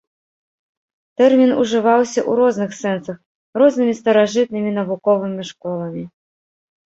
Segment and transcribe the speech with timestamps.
[1.21, 3.17] Тэрмін ужываўся ў розных сэнсах
[3.63, 6.03] рознымі старажытнымі навуковымі школамі.